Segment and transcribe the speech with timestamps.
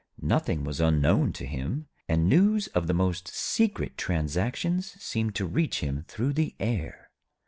[0.23, 5.81] Nothing was unknown to him, and news of the most secret transactions seemed to reach
[5.81, 7.11] him through the air.